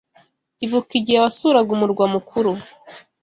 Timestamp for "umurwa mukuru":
1.77-2.51